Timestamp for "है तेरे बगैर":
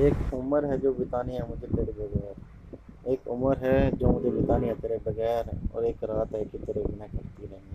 4.66-5.52